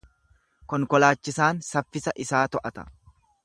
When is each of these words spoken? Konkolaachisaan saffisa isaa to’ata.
Konkolaachisaan 0.73 1.61
saffisa 1.69 2.17
isaa 2.25 2.43
to’ata. 2.57 2.91